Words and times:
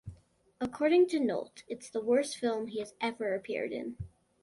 According 0.59 1.09
to 1.09 1.19
Nolte, 1.19 1.61
it's 1.67 1.91
the 1.91 2.01
worst 2.01 2.35
film 2.39 2.65
he 2.69 2.79
has 2.79 2.95
ever 2.99 3.35
appeared 3.35 3.71
in. 3.71 3.97